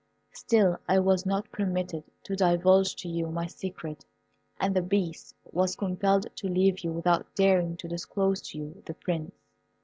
[0.31, 4.03] Still I was not permitted to divulge to you my secret,
[4.59, 8.95] and the Beast was compelled to leave you without daring to disclose to you the
[8.95, 9.35] Prince.